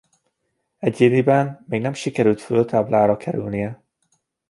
[0.79, 3.81] Egyéniben még nem sikerült a főtáblára kerülnie.